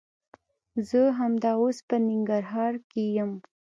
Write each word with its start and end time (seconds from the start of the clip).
زه 0.89 0.99
همدا 1.19 1.51
اوس 1.61 1.77
په 1.87 1.95
ننګرهار 2.05 2.73
کښي 2.89 3.05
يم. 3.17 3.31